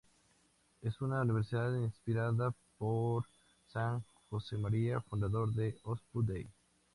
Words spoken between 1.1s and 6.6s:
universidad inspirada por San Josemaría, fundador del Opus Dei.